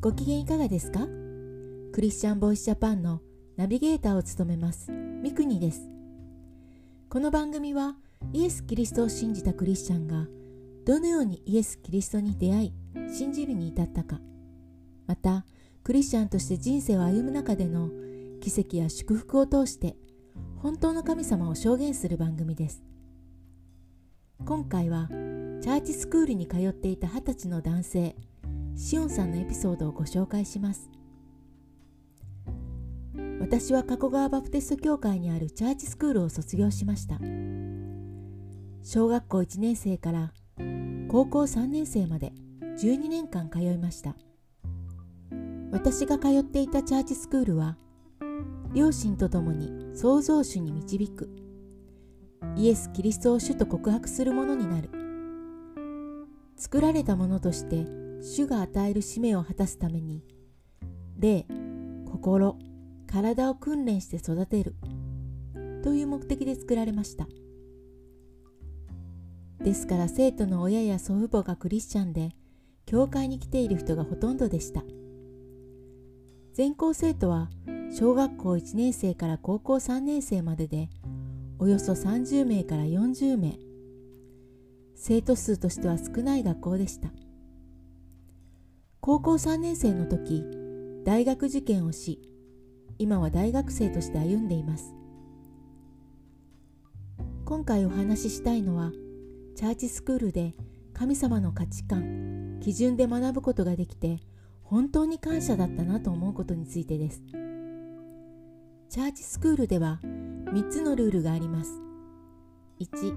[0.00, 1.00] ご機嫌いかがですか？
[1.92, 3.20] クリスチャンボイスジャパンの
[3.56, 5.90] ナビゲーターを務めますミクニです。
[7.08, 7.96] この番組は
[8.32, 10.28] イエス・キリストを信じたクリスチャンが
[10.86, 12.72] どのようにイエス・キリストに出会い
[13.12, 14.20] 信じるに至ったか
[15.08, 15.44] また
[15.82, 17.90] クリスチャンとして人生を歩む中での
[18.40, 19.96] 奇跡や祝福を通して
[20.58, 22.84] 本当の神様を証言する番組です。
[24.44, 28.14] 今回はチャーチスクールに通っていた二十歳の男性
[28.80, 30.88] シオンさんのエピソードをご紹介します。
[33.40, 37.18] 私は加古川バプテスト教会にあるチャーチスクールを卒業しました。
[38.84, 40.32] 小学校1年生から
[41.08, 42.32] 高校3年生まで
[42.80, 44.14] 12年間通いました。
[45.72, 47.76] 私が通っていたチャーチスクールは
[48.72, 51.28] 両親と共に創造主に導く
[52.54, 54.88] イエス・キリストを主と告白するものになる。
[56.56, 60.22] 作られたものとして主が与える使命を果たすために
[61.18, 61.46] 霊
[62.10, 62.56] 心
[63.06, 64.74] 体を訓練して育てる
[65.82, 67.26] という目的で作られました。
[69.62, 72.30] ですから生徒の親や祖父母がクリスチャンで
[72.86, 74.82] 教会に来ている人がほとんどでした。
[76.54, 77.50] 全校生徒は
[77.92, 80.88] 小学校1年生から高校3年生までで
[81.58, 83.58] およそ30名から40名。
[84.94, 87.08] 生徒数としては少ない学校でした。
[89.08, 90.44] 高校3年生の時
[91.02, 92.20] 大学受験をし
[92.98, 94.94] 今は大学生として歩んでいます。
[97.46, 98.92] 今回お話ししたいのは
[99.56, 100.54] チャーチスクールで
[100.92, 104.18] 神様の価値観基準で学ぶことができて
[104.62, 107.22] 本当に感謝だったなと思うことについてです。
[108.90, 111.80] チャーチスクールでは3つのルールがあります。
[112.78, 113.14] 1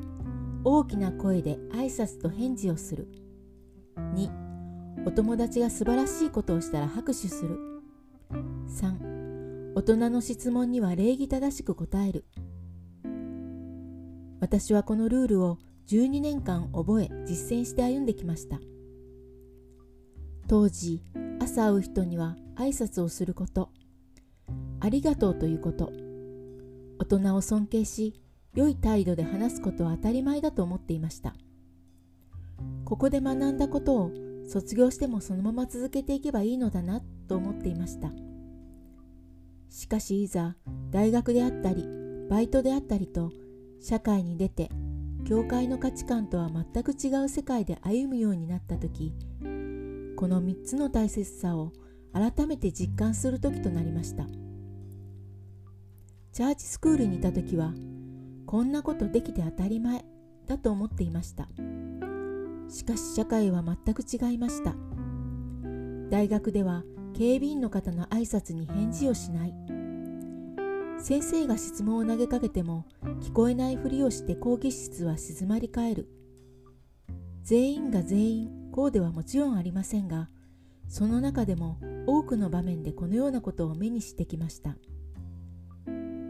[0.63, 3.09] 大きな声で挨拶と返事をする。
[3.97, 4.50] 2
[5.03, 7.57] お友達が素晴らしいことをしたら拍手する。
[8.69, 12.25] 3大人の質問には礼儀正しく答える。
[14.39, 15.57] 私はこのルールを
[15.87, 18.59] 12年間覚え実践して歩んできました。
[20.47, 21.01] 当時
[21.39, 23.69] 朝会う人には挨拶をすること。
[24.81, 25.91] ありがとうということ。
[26.99, 28.21] 大人を尊敬し
[28.53, 31.33] 良い態度で話すことは当たり前だと思っていました。
[32.85, 34.11] ここで学んだことを
[34.51, 38.11] 卒業してもそのまま続けていけばいいのだなと思っていました。
[39.69, 40.57] しかしいざ
[40.89, 41.87] 大学であったり
[42.29, 43.31] バイトであったりと
[43.79, 44.69] 社会に出て
[45.25, 49.13] 教会の価値観とは全く違う世界で歩むようになった時
[50.17, 51.71] この3つの大切さを
[52.11, 54.25] 改めて実感する時となりました。
[56.33, 57.73] チャーチスクールにいた時は
[58.45, 60.03] こんなことできて当たり前
[60.45, 61.47] だと思っていました。
[62.71, 64.73] しかし社会は全く違いました。
[66.09, 66.83] 大学では
[67.13, 69.53] 警備員の方の挨拶に返事をしない。
[70.97, 72.85] 先生が質問を投げかけても
[73.21, 76.07] 聞こえないふりをして講義室は静まり返る。
[77.43, 80.29] 全員が全員こうではもちろんありませんが
[80.87, 81.77] その中でも
[82.07, 84.77] 多くの場面でこのようなことを目にしてきました。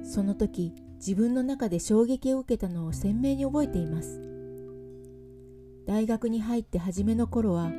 [0.03, 4.30] その時自分の中で衝撃を受けたのを鮮明に覚えています。
[5.85, 7.69] 大学に入って初めの頃は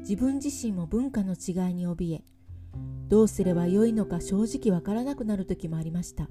[0.00, 2.24] 自分自身も文化の違いに怯え
[3.08, 6.28] どうすればよいのか正直わからなくなる時もありました。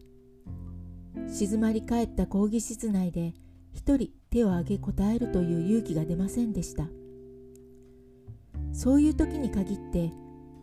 [1.28, 3.34] 静まり返った講義室内で
[3.72, 6.88] 一人手を挙げ答えるという勇気が出ませんでした。
[8.72, 10.12] そういう時に限って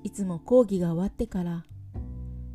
[0.02, 1.64] いつも講義が終わってから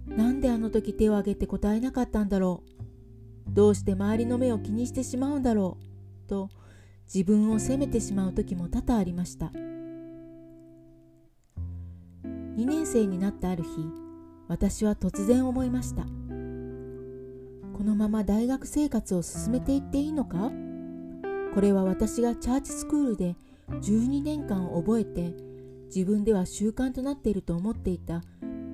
[0.07, 2.63] なんであの時手を挙げて答えなかったんだろ
[3.49, 3.53] う？
[3.53, 5.77] どうして周りの目を気にしてしまうんだろ
[6.25, 6.29] う？
[6.29, 6.49] と
[7.13, 9.51] 自分を責めてしまう時も多々ありました。
[12.57, 13.69] 2年生になったある日
[14.47, 16.03] 私は突然思いました。
[16.03, 16.09] こ
[17.83, 20.51] のまま大学生活を進めていっていいのか？
[21.53, 23.35] これは私がチャーチスクールで
[23.69, 25.34] 12年間覚えて
[25.87, 28.23] 自分では習慣となっていると思っていた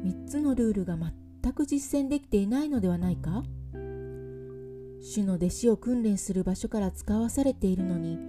[0.03, 3.43] 3つのルールが全く実践できていないのではないか？
[5.03, 8.19] 主の弟子を訓練する場所から使わされているのに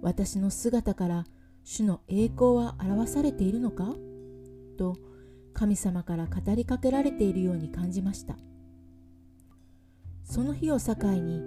[0.00, 1.26] 私の姿から
[1.64, 3.94] 主の栄光は表されているのか？
[4.78, 4.96] と
[5.52, 8.38] 神様から語りかけられているように感じました。
[10.24, 11.42] その日を境に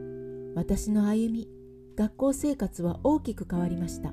[0.53, 1.47] 私の歩み
[1.95, 4.11] 学校生活は大きく変わりました。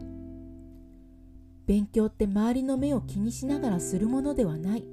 [1.67, 4.85] 勉強って周りの目を気にしながらするものではない。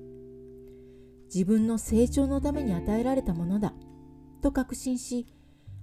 [1.34, 3.74] 自分の成長のために与えられたものだ。
[4.42, 5.28] と確信し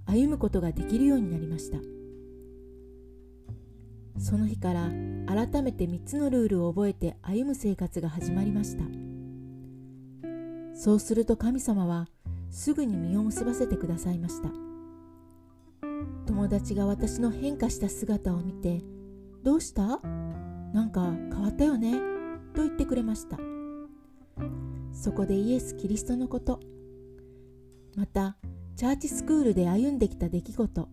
[0.06, 1.78] 歩むことができるようになりました。
[4.18, 4.90] その日から
[5.26, 8.84] 改めて3つのルールを覚えて歩む生活が始まりました。
[10.74, 12.08] そうすると神様は
[12.50, 14.50] すぐに実を結ばせてくださいました。
[16.26, 18.82] 友達が私の変化した姿を見て
[19.42, 20.00] 「どうした？
[20.72, 21.98] なんか変わったよね」
[22.54, 23.38] と言ってくれました。
[24.92, 26.60] そこでイエス・キリストのこと
[27.96, 28.36] また
[28.76, 30.88] チャーチスクールで歩んできた出来事。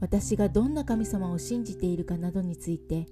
[0.00, 3.06] 私がどんな神様を信じているかなどについて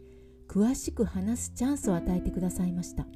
[0.48, 3.06] 詳しく話すチャンスを与えてくださいました。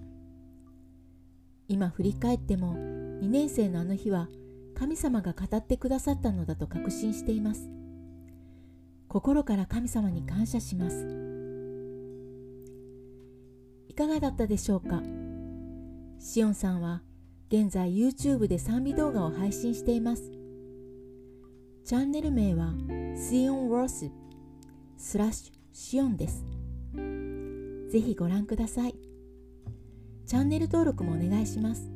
[1.68, 4.28] 今振り返っても2年生のあの日は
[4.74, 7.68] 神様が語ってくださったのだと確信しています。
[9.08, 11.06] 心から神様に感謝します。
[13.88, 15.02] いかがだったでしょうか？
[16.18, 17.02] しおんさんは
[17.50, 20.30] 現在 YouTube で賛美動画を配信しています。
[21.82, 22.74] チャンネル名は
[23.16, 24.10] シオンワース
[24.98, 26.44] スラッシュシオンです。
[27.90, 28.94] ぜひご覧ください。
[30.26, 31.90] チャンネル登録もお願いします。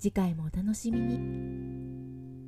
[0.00, 1.52] 次回もお楽しみに。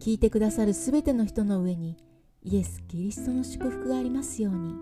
[0.00, 1.96] 聞いてくださるすべての人の上に
[2.42, 4.74] イエス・キリストの祝福がありますように。